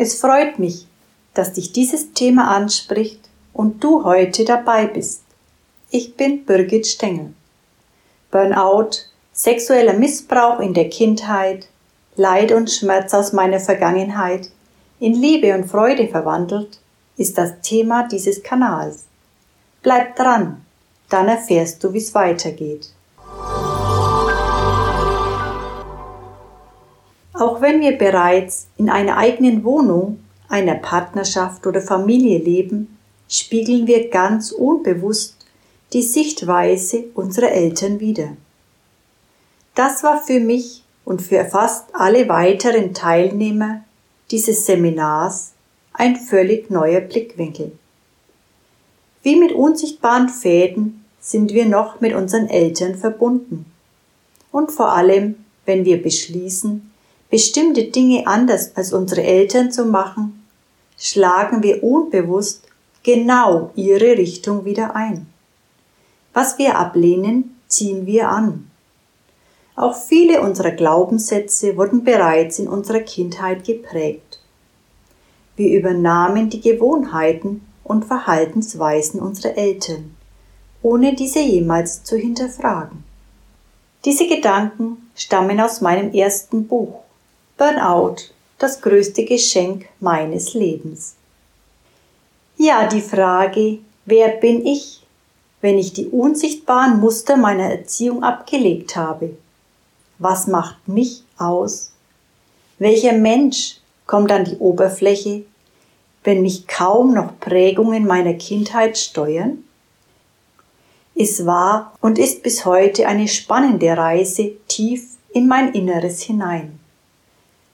[0.00, 0.86] Es freut mich,
[1.34, 3.18] dass dich dieses Thema anspricht
[3.52, 5.22] und du heute dabei bist.
[5.90, 7.32] Ich bin Birgit Stengel.
[8.30, 8.90] Burnout,
[9.32, 11.66] sexueller Missbrauch in der Kindheit,
[12.14, 14.50] Leid und Schmerz aus meiner Vergangenheit
[15.00, 16.78] in Liebe und Freude verwandelt,
[17.16, 19.06] ist das Thema dieses Kanals.
[19.82, 20.64] Bleib dran,
[21.08, 22.92] dann erfährst du, wie es weitergeht.
[27.38, 34.10] Auch wenn wir bereits in einer eigenen Wohnung, einer Partnerschaft oder Familie leben, spiegeln wir
[34.10, 35.36] ganz unbewusst
[35.92, 38.30] die Sichtweise unserer Eltern wider.
[39.76, 43.84] Das war für mich und für fast alle weiteren Teilnehmer
[44.32, 45.52] dieses Seminars
[45.92, 47.70] ein völlig neuer Blickwinkel.
[49.22, 53.64] Wie mit unsichtbaren Fäden sind wir noch mit unseren Eltern verbunden.
[54.50, 56.90] Und vor allem, wenn wir beschließen,
[57.30, 60.44] bestimmte Dinge anders als unsere Eltern zu machen,
[60.98, 62.62] schlagen wir unbewusst
[63.02, 65.26] genau ihre Richtung wieder ein.
[66.32, 68.70] Was wir ablehnen, ziehen wir an.
[69.76, 74.40] Auch viele unserer Glaubenssätze wurden bereits in unserer Kindheit geprägt.
[75.56, 80.14] Wir übernahmen die Gewohnheiten und Verhaltensweisen unserer Eltern,
[80.82, 83.04] ohne diese jemals zu hinterfragen.
[84.04, 87.02] Diese Gedanken stammen aus meinem ersten Buch
[87.58, 91.16] Burnout, das größte Geschenk meines Lebens.
[92.56, 95.02] Ja, die Frage, wer bin ich,
[95.60, 99.36] wenn ich die unsichtbaren Muster meiner Erziehung abgelegt habe?
[100.20, 101.90] Was macht mich aus?
[102.78, 105.42] Welcher Mensch kommt an die Oberfläche,
[106.22, 109.64] wenn mich kaum noch Prägungen meiner Kindheit steuern?
[111.16, 116.78] Es war und ist bis heute eine spannende Reise tief in mein Inneres hinein.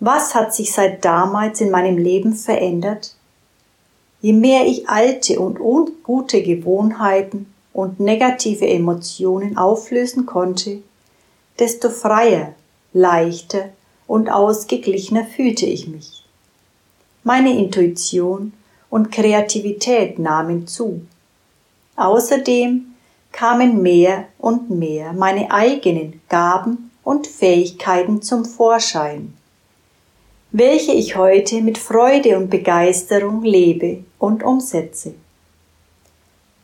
[0.00, 3.14] Was hat sich seit damals in meinem Leben verändert?
[4.20, 10.82] Je mehr ich alte und ungute Gewohnheiten und negative Emotionen auflösen konnte,
[11.58, 12.54] desto freier,
[12.92, 13.70] leichter
[14.06, 16.24] und ausgeglichener fühlte ich mich.
[17.24, 18.52] Meine Intuition
[18.90, 21.02] und Kreativität nahmen zu.
[21.96, 22.94] Außerdem
[23.32, 29.34] kamen mehr und mehr meine eigenen Gaben und Fähigkeiten zum Vorschein,
[30.58, 35.12] welche ich heute mit Freude und Begeisterung lebe und umsetze.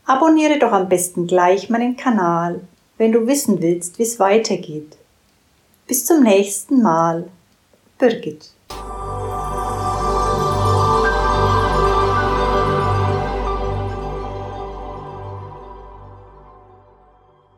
[0.07, 2.63] Abonniere doch am besten gleich meinen Kanal,
[2.97, 4.97] wenn du wissen willst, wie es weitergeht.
[5.87, 7.29] Bis zum nächsten Mal.
[7.99, 8.49] Birgit